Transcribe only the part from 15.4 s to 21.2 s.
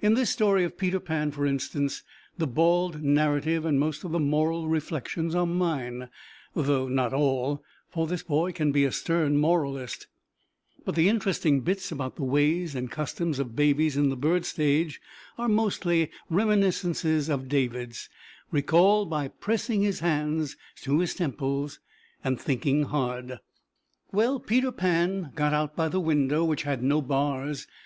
mostly reminiscences of David's, recalled by pressing his hands to his